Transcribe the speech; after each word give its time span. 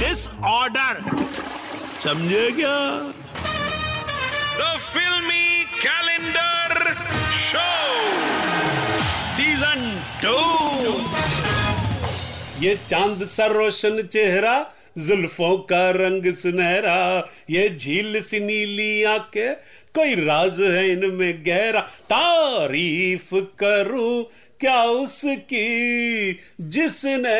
This 0.00 0.28
order 0.48 1.00
समझे 2.02 2.50
क्या? 2.56 2.76
The 4.58 4.76
filmy 4.80 5.64
calendar 5.84 6.92
show 7.48 7.66
season 9.36 9.82
two 10.24 10.36
ये 12.64 12.76
चाँद 12.88 13.26
सा 13.36 13.46
रोशन 13.46 14.02
चेहरा 14.12 14.56
जुल्फों 15.06 15.56
का 15.70 15.88
रंग 15.96 16.32
सुनहरा 16.36 16.98
ये 17.50 17.68
झील 17.78 18.20
सी 18.22 18.40
नीली 18.46 19.02
आँखें 19.12 19.54
कोई 19.98 20.14
राज 20.16 20.60
है 20.62 20.90
इनमें 20.90 21.42
गहरा? 21.46 21.80
तारीफ़ 22.12 23.34
करूँ 23.60 24.24
क्या 24.60 24.82
उसकी? 24.82 26.32
जिसने 26.60 27.34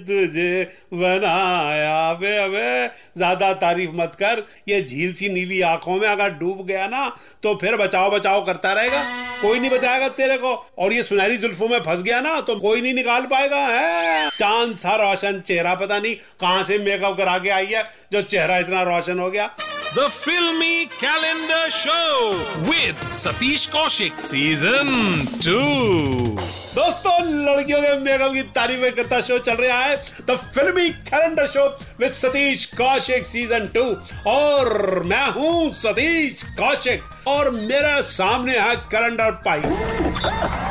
तुझे 0.00 0.62
बनाया? 0.94 1.96
अबे 2.10 2.36
अबे, 2.36 2.86
ज़्यादा 3.16 3.52
तारीफ़ 3.54 3.90
मत 3.94 4.14
कर। 4.14 4.42
ये 4.68 4.80
झील 4.82 5.12
सी 5.14 5.28
नीली 5.28 5.60
आँखों 5.62 5.96
में 5.96 6.08
अगर 6.08 6.30
डूब 6.38 6.64
गया 6.66 6.86
ना 6.86 7.08
तो 7.42 7.54
फिर 7.54 7.76
बचाओ 7.76 8.10
बचाओ 8.10 8.44
करता 8.46 8.72
रहेगा। 8.72 9.02
कोई 9.42 9.60
नहीं 9.60 9.70
बचाएगा 9.70 10.08
तेरे 10.10 10.36
को। 10.38 10.54
और 10.78 10.92
ये 10.92 11.02
सुनहरी 11.02 11.36
जुल्फों 11.36 11.68
में 11.68 11.78
फंस 11.80 12.02
गया 12.02 12.20
ना 12.20 12.40
तो 12.40 12.58
कोई 12.60 12.80
नहीं 12.80 12.94
निकाल 12.94 13.26
पाएगा, 13.26 13.66
है? 13.68 14.28
चाँद 14.30 14.76
सा 14.76 14.96
रोशन, 14.96 15.40
चेहरा 15.40 15.74
पता 15.74 15.98
नहीं 15.98 16.14
कहाँ 16.40 16.62
से 16.64 16.78
मेकअप 16.78 17.16
करा 17.16 17.38
के 17.38 17.50
आई 17.50 17.66
है, 17.66 17.84
जो 18.12 18.22
चेहरा 18.24 18.58
इतना 18.58 18.82
रोशन 18.84 19.18
हो 19.18 19.30
गया। 19.30 19.50
The 19.96 20.10
Filmy 20.10 20.86
Calendar 20.86 21.70
Show 21.70 22.36
with 22.68 22.96
Satish 23.16 23.62
Kaushik, 23.70 24.18
Season 24.18 25.24
2. 25.40 26.36
दोस्तों, 26.74 27.14
लड़कियों 27.46 27.80
के 27.82 27.94
मेकअप 28.00 28.32
की 28.32 28.42
तारीफें 28.58 28.92
करता 28.96 29.20
शो 29.28 29.38
चल 29.38 29.54
रहा 29.54 29.78
है? 29.78 29.96
The 30.28 30.36
filmy 30.54 30.88
calendar 31.08 31.46
show 31.54 31.66
with 32.00 32.10
Satish 32.12 32.64
Kaushik 32.76 33.26
season 33.26 33.66
two 33.76 33.84
और 34.30 35.02
मैं 35.06 35.26
हूँ 35.38 35.72
सतीश 35.82 36.42
कौशिक 36.60 37.28
और 37.28 37.50
मेरे 37.56 38.02
सामने 38.12 38.58
है 38.58 38.76
कैलेंडर 38.92 39.30
पाई 39.46 40.64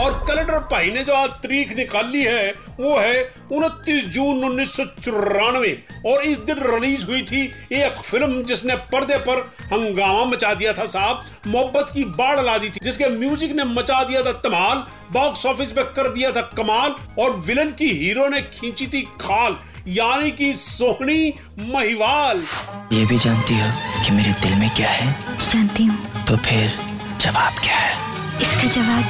और 0.00 0.12
कैलेंडर 0.26 0.58
भाई 0.70 0.90
ने 0.90 1.02
जो 1.04 1.14
आज 1.14 1.30
तारीख 1.42 1.76
निकाली 1.76 2.22
है 2.24 2.52
वो 2.80 2.98
है 2.98 3.22
उनतीस 3.52 4.04
जून 4.04 4.44
उन्नीस 4.44 4.76
सौ 4.76 4.84
चौरानवे 4.84 5.72
और 6.06 6.24
इस 6.24 6.38
दिन 6.40 6.62
रिलीज़ 6.64 7.04
हुई 7.04 7.22
थी 7.22 7.42
एक 7.72 7.98
फ़िल्म 8.00 8.42
जिसने 8.44 8.74
पर्दे 8.92 9.16
पर 9.18 9.38
हंगामा 9.72 10.24
मचा 10.24 10.54
दिया 10.54 10.72
था 10.72 10.86
साहब। 10.86 11.24
मोहब्बत 11.46 11.90
की 11.94 12.04
बाढ़ 12.04 12.40
ला 12.40 12.56
दी 12.58 12.70
थी 12.70 12.80
जिसके 12.82 13.08
म्यूज़िक 13.08 13.52
ने 13.52 13.64
मचा 13.64 14.02
दिया 14.04 14.22
था 14.22 14.32
धमाल 14.44 14.84
बॉक्स 15.12 15.46
ऑफ़िस 15.46 15.72
पे 15.72 15.82
कर 15.94 16.12
दिया 16.12 16.30
था 16.32 16.40
कमाल 16.56 16.94
और 17.18 17.36
विलन 17.46 17.70
की 17.70 17.88
हीरो 17.88 18.28
ने 18.28 18.40
खींची 18.50 18.86
थी 18.86 19.02
खाल 19.20 19.56
यानी 19.88 20.30
कि 20.30 20.52
सोहनी 20.56 21.32
महिवाल। 21.60 22.42
ये 22.92 23.06
भी 23.06 23.18
जानती 23.18 23.60
हो 23.60 23.70
कि 24.04 24.12
मेरे 24.12 24.32
दिल 24.42 24.54
में 24.54 24.70
क्या 24.76 24.90
है? 24.90 25.12
जानती 25.40 25.84
हूँ। 25.84 26.24
तो 26.26 26.36
फिर 26.36 26.72
जवाब 27.20 27.60
क्या 27.62 27.76
है? 27.76 28.09
इसका 28.42 28.68
जवाब 28.74 29.04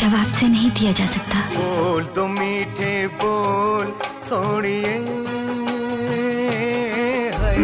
जवाब 0.00 0.34
से 0.38 0.46
नहीं 0.48 0.70
दिया 0.78 0.92
जा 0.98 1.06
सकता। 1.06 1.40
बोल 1.54 2.04
तो 2.16 2.26
मीठे 2.28 2.94
बोल 3.22 3.86
सोनिए। 4.28 4.98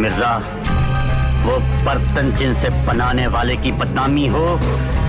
मिर्ज़ा 0.02 0.32
वो 1.44 1.56
बर्तन 1.84 2.30
जिनसे 2.38 2.68
बनाने 2.86 3.26
वाले 3.34 3.56
की 3.64 3.72
बदनामी 3.80 4.26
हो 4.34 4.46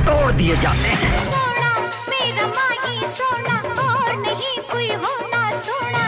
तोड़ 0.07 0.31
दिए 0.31 0.55
जाते 0.61 0.91
हैं। 1.01 1.13
सोना 1.31 1.71
मेरा 2.09 2.47
माही 2.57 3.07
सोना 3.17 3.55
और 3.85 4.15
नहीं 4.17 4.57
कोई 4.71 4.89
होना 5.03 5.41
सोना। 5.67 6.05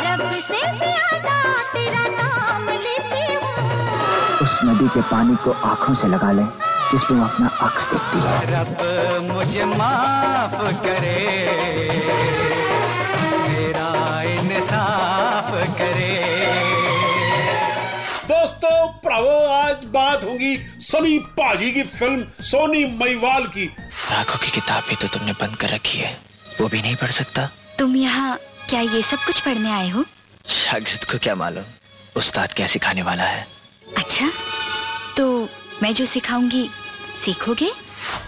रब 0.00 0.22
से 0.48 0.60
ज़्यादा 0.82 1.36
तेरा 1.74 2.04
नाम 2.18 2.68
लेती 2.86 3.24
हूँ। 3.34 4.38
उस 4.42 4.58
नदी 4.64 4.88
के 4.94 5.02
पानी 5.10 5.36
को 5.44 5.50
आँखों 5.72 5.94
से 5.94 6.08
लगा 6.08 6.30
ले। 6.32 6.46
जिसमें 6.94 7.18
वो 7.18 7.24
अपना 7.24 7.46
अक्स 7.66 7.86
देखती 7.90 8.18
है। 8.22 8.34
रब 8.50 9.30
मुझे 9.30 9.64
माफ़ 9.64 10.60
करे 10.82 11.14
मेरा 13.46 13.88
इंसाफ 14.32 15.50
करे। 15.78 16.12
दोस्तों 18.28 18.76
प्रभो 19.06 19.32
आज 19.54 19.84
बात 19.96 20.24
होगी 20.24 20.56
सनी 20.80 21.18
पाजी 21.40 21.70
की 21.72 21.82
फ़िल्म 21.82 22.44
सोनी 22.50 22.84
महिवाल 23.00 23.46
की। 23.56 23.66
राखों 24.10 24.38
की 24.38 24.50
किताब 24.50 24.84
भी 24.88 24.96
तो 24.96 25.08
तुमने 25.08 25.32
बंद 25.40 25.56
कर 25.56 25.68
रखी 25.70 25.98
है। 25.98 26.16
वो 26.60 26.68
भी 26.68 26.82
नहीं 26.82 26.96
पढ़ 26.96 27.10
सकता। 27.10 27.48
तुम 27.78 27.96
यहाँ 27.96 28.38
क्या 28.68 28.80
ये 28.80 29.02
सब 29.02 29.24
कुछ 29.26 29.40
पढ़ने 29.40 29.72
आए 29.72 29.88
हो? 29.88 30.04
शागिर्द 30.60 31.04
को 31.10 31.18
क्या 31.18 31.34
मालूम? 31.34 31.64
उस्ताद 32.16 32.52
क्या 32.52 32.66
सिखाने 32.66 33.02
वाला 33.02 33.24
है? 33.24 33.46
अच्छा 33.96 34.30
तो 35.16 35.28
मैं 35.82 35.92
जो 35.94 36.04
सिखाऊँगी 36.06 36.68
सीखोगे? 37.24 37.70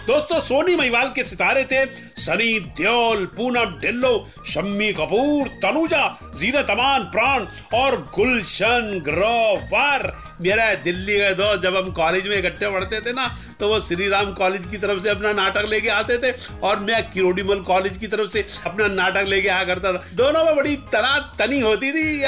दोस्तों, 0.07 0.39
सोनी 0.41 0.75
महिवाल 0.75 1.07
के 1.15 1.23
सितारे 1.23 1.63
थे 1.63 1.85
सनी 2.17 2.59
देओल, 2.77 3.25
पूनम, 3.35 3.73
ढिल्लो, 3.79 4.11
शम्मी 4.49 4.91
कपूर, 4.93 5.47
तनुजा, 5.63 6.05
जीनत 6.39 6.69
अमान, 6.69 7.03
प्राण 7.11 7.45
और 7.73 7.95
गुलशन 8.15 9.01
ग्रोवर। 9.05 10.11
मेरा 10.41 10.73
दिल्ली 10.83 11.17
के 11.17 11.33
दोस्त 11.35 11.61
जब 11.63 11.75
हम 11.77 11.91
कॉलेज 11.91 12.27
में 12.27 12.37
इकट्ठे 12.37 12.69
पढ़ते 12.69 13.01
थे 13.01 13.13
ना 13.13 13.27
तो 13.59 13.67
वो 13.69 13.79
श्री 13.79 14.07
राम 14.09 14.33
कॉलेज 14.33 14.65
की 14.71 14.77
तरफ़ 14.77 15.01
से 15.03 15.09
अपना 15.09 15.31
नाटक 15.33 15.65
लेके 15.69 15.89
आते 15.89 16.17
थे 16.17 16.31
और 16.63 16.79
मैं 16.79 17.01
किरोडीमल 17.11 17.59
कॉलेज 17.67 17.97
की 17.97 18.07
तरफ़ 18.07 18.29
से 18.31 18.45
अपना 18.65 18.87
नाटक 18.93 19.27
लेके 19.27 19.47
आया 19.49 19.63
करता 19.65 19.93
था। 19.93 20.03
दोनों 20.13 20.43
में 20.45 20.55
बड़ी 20.55 20.75
तना 20.93 21.17
तनी 21.39 21.59
होती 21.59 21.91
थी 21.91 22.19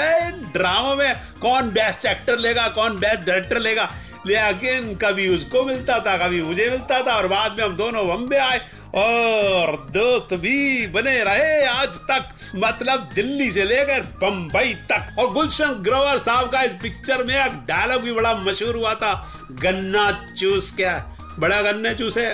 ड्रामा 0.54 0.94
में 0.96 1.16
कौन 1.42 1.70
बेस्ट 1.72 2.06
एक्टर 2.06 2.38
लेगा, 2.38 2.68
कौन 2.70 2.98
बेस्ट 2.98 3.26
डायरेक्टर 3.28 3.60
लेगा। 3.60 3.90
लेकिन 4.28 4.94
कभी 4.96 5.28
उसको 5.28 5.64
मिलता 5.66 6.00
था 6.00 6.18
कभी 6.18 6.42
मुझे 6.42 6.70
मिलता 6.70 7.02
था 7.04 7.16
और 7.18 7.28
बाद 7.28 7.58
में 7.58 7.64
हम 7.64 7.76
दोनों 7.78 8.08
बम्बे 8.08 8.38
आए 8.38 8.60
और 8.96 9.76
दोस्त 9.94 10.34
भी 10.36 10.88
बने 10.88 11.18
रहे 11.24 11.66
आज 11.66 11.98
तक 12.10 12.30
मतलब 12.56 13.10
दिल्ली 13.16 13.52
से 13.52 13.66
लेकर 13.66 14.02
बम्बई 14.22 14.74
तक। 14.92 15.20
और 15.20 15.32
गुलशन 15.34 15.74
ग्रोवर 15.84 16.18
साहब 16.20 16.52
का 16.52 16.62
इस 16.62 16.72
पिक्चर 16.82 17.24
में 17.24 17.36
एक 17.36 17.60
डायलॉग 17.68 18.02
भी 18.02 18.12
बड़ा 18.12 18.34
मशहूर 18.38 18.76
हुआ 18.76 18.94
था, 18.96 19.14
गन्ना 19.54 20.12
चूस 20.40 20.74
क्या 20.76 20.98
बड़ा 21.40 21.62
गन्ने 21.62 21.94
चूसे 21.96 22.26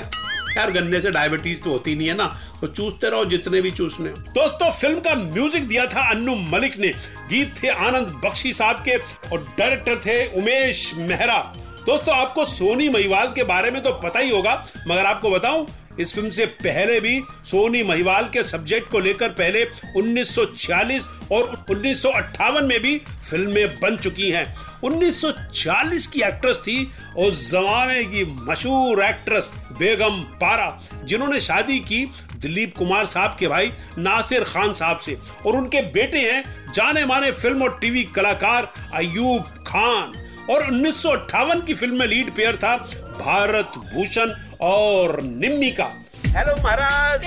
यार 0.58 0.72
गन्ने 0.72 1.02
से 1.02 1.12
डायबिटीज़ 1.12 1.62
तो 1.62 1.70
होती 1.70 1.96
नहीं 1.96 2.08
है 2.08 2.14
ना 2.16 2.26
तो 2.62 2.68
चूसते 2.68 3.10
रहो 3.10 3.26
जितने 3.26 3.62
भी 3.62 3.72
चूसने। 3.72 4.10
दोस्तों 4.10 4.72
फ़िल्म 4.72 5.00
का 5.00 5.16
म्यूज़िक 5.16 5.68
दिया 5.68 5.86
था 5.86 6.10
अन्नू 6.12 6.36
मलिक 6.52 6.78
ने। 6.80 6.88
गीत 7.30 7.54
थे 7.64 7.68
आनंद 7.68 8.20
बख्शी 8.26 8.54
साहब 8.54 8.84
के 8.86 8.96
और 9.30 9.46
डायरेक्टर 9.58 9.96
थे 10.06 10.26
उमेश 10.40 10.92
मेहरा। 10.98 11.38
दोस्तों, 11.86 12.16
आपको 12.16 12.44
सोनी 12.46 12.88
महिवाल 12.90 13.28
के 13.28 13.44
बारे 13.44 13.72
में 13.72 13.82
तो 13.84 13.92
पता 14.04 14.20
ही 14.20 14.30
होगा, 14.30 14.54
मगर 14.88 15.06
आपको 15.06 15.30
बताऊँ, 15.32 15.66
इस 16.00 16.14
फ़िल्म 16.14 16.30
से 16.30 16.46
पहले 16.46 17.00
भी 17.00 17.20
सोनी 17.46 17.84
महिवाल 17.84 18.30
के 18.30 18.44
सब्जेक्ट 18.44 18.90
को 18.92 19.00
लेकर 19.00 19.30
पहले 19.32 19.64
1946 19.98 21.04
और 21.32 21.54
1958 21.62 22.64
में 22.64 22.80
भी 22.82 22.98
फ़िल्में 23.30 23.76
बन 23.76 23.98
चुकी 23.98 24.30
हैं। 24.32 24.46
1940 24.84 26.08
की 26.08 26.22
एक्ट्रेस 26.22 26.58
थी 26.58 26.84
उस 27.18 27.50
जमाने 27.52 28.04
की 28.04 28.26
मशहूर 28.42 29.04
एक्ट्रेस 29.04 29.54
बेगम 29.80 30.22
पारा, 30.42 30.68
जिन्होंने 31.04 31.40
शादी 31.42 31.80
की 31.82 32.06
दिलीप 32.36 32.76
कुमार 32.78 33.06
साहब 33.06 33.38
के 33.40 33.48
भाई 33.48 33.72
नासिर 33.98 34.44
खान 34.44 34.74
साहब 34.74 35.00
से, 35.00 35.18
और 35.46 35.56
उनके 35.56 35.82
बेटे 35.92 36.30
हैं 36.32 36.44
जाने 36.74 37.06
माने 37.06 37.32
फ़िल्म 37.32 37.64
और 37.64 37.78
टीवी 37.82 38.04
कलाकार 38.06 38.72
अयूब 38.94 39.44
खान। 39.68 40.14
और 40.50 40.68
उन्नीस 40.68 41.02
सौ 41.02 41.10
अट्ठावन 41.10 41.62
की 41.62 41.74
फ़िल्म 41.74 42.00
में 42.00 42.08
लीड 42.08 42.34
पेयर 42.36 42.56
था 42.56 42.76
भारत 43.20 43.72
भूषण 43.94 44.32
और 44.62 45.22
निम्मी 45.24 45.72
का 45.72 45.92
हेलो 46.38 46.56
महाराज 46.64 47.26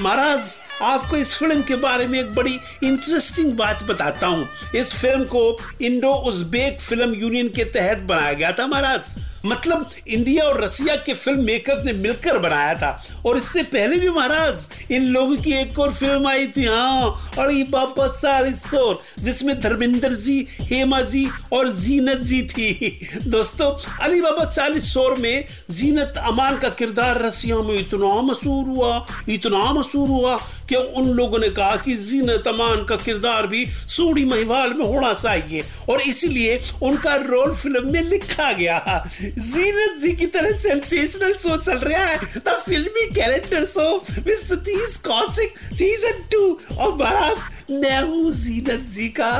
महाराज 0.00 0.40
आपको 0.82 1.16
इस 1.16 1.34
फ़िल्म 1.38 1.62
के 1.62 1.76
बारे 1.76 2.06
में 2.06 2.18
एक 2.20 2.32
बड़ी 2.34 2.58
इंटरेस्टिंग 2.84 3.52
बात 3.52 3.82
बताता 3.82 4.26
हूँ। 4.26 4.48
इस 4.74 4.92
फ़िल्म 5.00 5.24
को 5.24 5.58
इंडो 5.80 6.12
उज्बेक 6.28 6.80
फ़िल्म 6.80 7.14
यूनियन 7.14 7.48
के 7.48 7.64
तहत 7.64 7.98
बनाया 7.98 8.32
गया 8.32 8.52
था 8.52 8.66
महाराज। 8.66 9.00
मतलब 9.46 9.90
इंडिया 10.08 10.44
और 10.44 10.62
रसिया 10.64 10.94
के 10.96 11.14
फ़िल्म 11.14 11.44
मेकर्स 11.44 11.84
ने 11.84 11.92
मिलकर 11.92 12.38
बनाया 12.38 12.74
था। 12.74 12.90
और 13.26 13.36
इससे 13.36 13.62
पहले 13.64 13.96
भी 13.96 14.08
महाराज, 14.10 14.68
इन 14.92 15.04
लोगों 15.04 15.36
की 15.36 15.52
एक 15.52 15.78
और 15.78 15.92
फ़िल्म 15.94 16.28
आई 16.28 16.46
थी 16.46 16.64
हाँ 16.64 17.32
अड़ी 17.38 17.62
बाबा 17.70 18.06
सारी 18.16 18.54
शोर 18.60 19.00
जिसमें 19.18 19.58
धर्मेंद्र 19.60 20.14
जी, 20.14 20.46
हेमा 20.62 21.00
जी 21.02 21.26
और 21.52 21.72
जीनत 21.74 22.20
जी 22.22 22.42
थी। 22.44 23.08
दोस्तों, 23.26 23.70
अली 24.02 24.20
बाबा 24.20 24.44
चालीस 24.44 24.84
शोर 24.84 25.16
में 25.18 25.44
जीनत 25.70 26.14
अमान 26.18 26.58
का 26.58 26.68
किरदार 26.70 27.22
रसिया 27.22 27.56
में 27.58 27.74
इतना 27.74 28.20
मशहूर 28.22 28.64
हुआ, 28.66 29.06
इतना 29.28 29.72
मशहूर 29.72 30.08
हुआ 30.08 30.38
कि 30.70 30.76
उन 30.76 31.08
लोगों 31.10 31.38
ने 31.38 31.48
कहा 31.50 31.76
कि 31.76 31.94
जीनत 31.96 32.48
अमान 32.48 32.84
का 32.84 32.96
किरदार 32.96 33.46
भी 33.46 33.64
सूढ़ी 33.66 34.24
महिवाल 34.24 34.74
में 34.74 34.84
होना 34.84 35.12
चाहिए। 35.14 35.62
और 35.88 36.00
इसीलिए 36.00 36.58
उनका 36.82 37.14
रोल 37.16 37.54
फ़िल्म 37.54 37.92
में 37.92 38.02
लिखा 38.02 38.52
गया। 38.52 38.78
जीनत 39.20 40.00
जी 40.02 40.12
की 40.16 40.26
तरह 40.26 40.58
सेंसेशनल 40.58 41.32
शो 41.42 41.56
चल 41.56 41.78
रहा 41.78 42.04
है। 42.04 42.18
The 42.38 42.60
filmy 42.66 43.06
character 43.14 43.64
show 43.66 43.88
with 44.18 44.36
Satish 44.36 44.96
Kaushik 45.06 45.58
season 45.72 46.22
two 46.32 46.42
और 46.78 46.96
महाराज 46.96 47.72
मैं 47.72 48.00
हूँ 48.02 48.32
जीनत 48.34 48.86
जी 48.92 49.08
का 49.20 49.32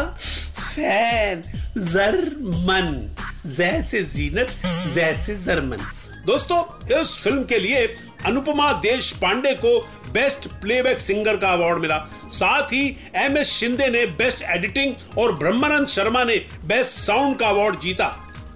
फ़ैन 0.59 1.43
जरमन। 1.79 2.93
जैसे 3.47 4.03
जीनत, 4.05 4.51
जैसे 4.95 5.35
जर्मन। 5.45 5.87
दोस्तों, 6.27 6.63
इस 6.95 7.11
फ़िल्म 7.23 7.45
के 7.45 7.59
लिए 7.59 7.87
अनुपमा 8.27 8.73
देश 8.81 9.11
पांडे 9.13 9.53
को 9.55 9.79
बेस्ट 10.13 10.47
प्लेबैक 10.61 10.99
सिंगर 10.99 11.37
का 11.37 11.53
अवार्ड 11.53 11.79
मिला। 11.79 11.99
साथ 12.31 12.73
ही 12.73 12.85
एम 13.17 13.37
एस 13.39 13.51
शिंदे 13.51 13.87
ने 13.89 14.05
बेस्ट 14.19 14.43
एडिटिंग 14.47 15.19
और 15.19 15.33
ब्रह्मानंद 15.37 15.87
शर्मा 15.89 16.25
ने 16.25 16.37
बेस्ट 16.67 16.99
साउंड 16.99 17.39
का 17.39 17.49
अवार्ड 17.49 17.79
जीता। 17.81 18.09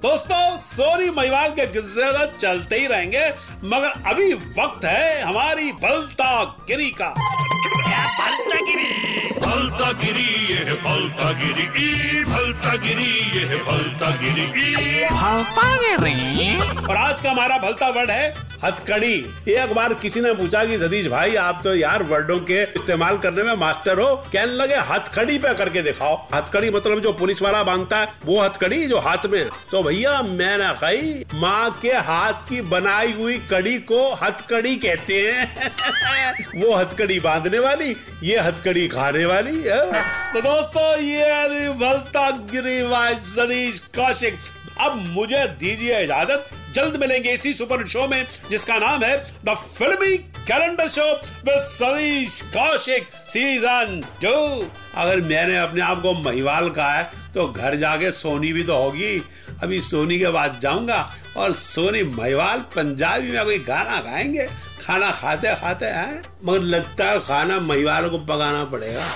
दोस्तों 0.03 0.57
सोनी 0.59 1.11
महिवाल 1.11 1.51
के 1.51 1.67
किस्से 1.67 2.13
तो 2.13 2.27
चलते 2.39 2.79
ही 2.79 2.87
रहेंगे, 2.87 3.27
मगर 3.65 4.11
अभी 4.11 4.33
वक्त 4.35 4.85
है 4.85 5.21
हमारी 5.23 5.73
भलता 5.75 6.45
गिरी 6.69 6.91
का। 6.93 7.09
भलता 7.09 8.61
गिरी 8.61 9.14
ये 9.49 10.57
है 10.69 10.75
भलता 10.85 11.31
गिरी 11.41 11.65
ई 11.85 12.25
भलता 12.29 12.75
गिरी 12.85 13.09
ये 13.37 13.45
है 13.53 13.59
भलता 13.65 14.11
गिरी 14.23 14.47
ई। 14.63 15.05
भलता 15.21 16.57
और 16.89 16.97
आज 16.97 17.21
का 17.21 17.31
हमारा 17.31 17.59
भलता 17.67 17.89
वर्ड 17.99 18.11
है 18.11 18.25
हथकड़ी। 18.65 19.15
एक 19.49 19.73
बार 19.75 19.95
किसी 19.95 20.21
ने 20.21 20.33
पूछा 20.35 20.65
कि 20.65 20.79
सतीश 20.79 21.07
भाई, 21.07 21.35
आप 21.35 21.61
तो 21.65 21.75
यार 21.75 22.03
वर्डों 22.03 22.39
के 22.41 22.63
इस्तेमाल 22.63 23.19
करने 23.19 23.43
में 23.43 23.53
मास्टर 23.55 23.99
हो। 23.99 24.15
कहने 24.33 24.53
लगे, 24.53 24.75
हथकड़ी 24.75 25.39
पे 25.39 25.55
करके 25.55 25.83
दिखाओ। 25.83 26.17
हथकड़ी 26.35 26.71
मतलब 26.71 27.01
जो 27.01 27.13
पुलिस 27.13 27.43
वाला 27.43 27.63
बांधता 27.63 27.97
है, 27.97 28.09
वो 28.27 28.41
हथकड़ी 28.41 28.85
जो 28.87 28.99
हाथ 28.99 29.27
में 29.27 29.49
तो 29.71 29.83
भैया, 29.83 30.21
मैंने 30.23 30.73
कही, 30.75 31.25
माँ 31.35 31.79
के 31.83 31.93
हाथ 31.93 32.33
की 32.49 32.61
बनाई 32.61 33.13
हुई 33.13 33.39
कड़ी 33.51 33.79
को 33.79 34.15
हथकड़ी 34.15 34.77
कहते 34.77 35.21
हैं। 35.23 35.73
वो 36.57 36.75
हथकड़ी 36.75 37.21
बांधने 37.21 37.59
वाली, 37.59 37.97
ये 38.23 38.39
हथकड़ी 38.39 38.89
खाने 38.89 39.25
वाली 39.25 39.63
तो 40.35 40.41
दोस्तों, 40.41 40.99
ये 40.99 41.69
भलता 41.69 42.31
गिरी 42.31 42.81
सतीश 43.21 43.79
कौशिक। 43.79 44.39
अब 44.81 44.97
मुझे 44.97 45.47
दीजिए 45.61 46.01
इजाज़त। 46.01 46.49
जल्द 46.75 46.97
मिलेंगे 46.97 47.33
इसी 47.33 47.55
सुपर 47.55 47.87
शो 47.87 48.07
में, 48.09 48.27
जिसका 48.51 48.79
नाम 48.79 49.03
है 49.05 49.17
the 49.45 49.55
filmy 49.79 50.17
calendar 50.49 50.89
show 50.89 51.11
with 51.45 51.63
Satish 51.63 52.41
Kaushik 52.57 53.09
season 53.29 54.01
two 54.25 54.35
अगर 55.01 55.21
मैंने 55.21 55.57
अपने 55.59 55.81
आप 55.81 56.03
को 56.03 56.13
महिवाल 56.13 56.69
कहा 56.71 56.93
है 56.93 57.11
तो 57.35 57.47
घर 57.49 57.77
जाके 57.77 58.11
सोनी 58.13 58.53
भी 58.53 58.63
तो 58.63 58.77
होगी। 58.77 59.23
अभी 59.63 59.81
सोनी 59.81 60.19
के 60.19 60.29
बाद 60.29 60.59
जाऊँगा 60.63 60.99
और 61.37 61.53
सोनी 61.53 62.03
महिवाल 62.03 62.59
पंजाबी 62.77 63.31
में 63.31 63.45
कोई 63.45 63.59
गाना 63.59 64.01
गाएँगे? 64.01 64.47
खाना 64.87 65.11
खाते 65.11 65.55
खाते, 65.55 65.87
हैं? 65.87 66.23
मगर 66.45 66.61
लगता 66.61 67.05
है 67.05 67.21
खाना 67.21 67.59
महिवाल 67.61 68.09
को 68.09 68.19
पकाना 68.19 68.65
पड़ेगा। 68.65 69.07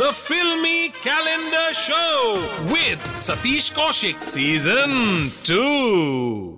The 0.00 0.10
filmy 0.12 0.88
calendar 0.88 1.72
show 1.72 2.36
with 2.68 3.18
Satish 3.18 3.70
Kaushik 3.70 4.22
season 4.22 5.30
2. 5.44 6.57